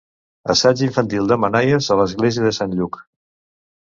[0.53, 3.01] Assaig infantil de Manaies a l'església de Sant Lluc.